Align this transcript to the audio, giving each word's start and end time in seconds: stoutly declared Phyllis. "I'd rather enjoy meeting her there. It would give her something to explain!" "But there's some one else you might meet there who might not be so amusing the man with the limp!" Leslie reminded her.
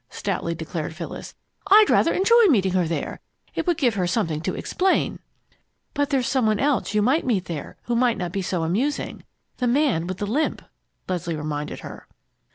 stoutly 0.09 0.55
declared 0.55 0.95
Phyllis. 0.95 1.35
"I'd 1.69 1.91
rather 1.91 2.11
enjoy 2.11 2.45
meeting 2.47 2.73
her 2.73 2.87
there. 2.87 3.19
It 3.53 3.67
would 3.67 3.77
give 3.77 3.93
her 3.93 4.07
something 4.07 4.41
to 4.41 4.55
explain!" 4.55 5.19
"But 5.93 6.09
there's 6.09 6.27
some 6.27 6.47
one 6.47 6.57
else 6.59 6.95
you 6.95 7.03
might 7.03 7.23
meet 7.23 7.45
there 7.45 7.77
who 7.83 7.95
might 7.95 8.17
not 8.17 8.31
be 8.31 8.41
so 8.41 8.63
amusing 8.63 9.23
the 9.57 9.67
man 9.67 10.07
with 10.07 10.17
the 10.17 10.25
limp!" 10.25 10.63
Leslie 11.07 11.35
reminded 11.35 11.81
her. 11.81 12.07